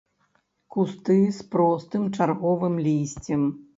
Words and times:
Кусты 0.75 1.17
з 1.37 1.45
простым 1.55 2.07
чарговым 2.17 2.81
лісцем. 2.87 3.41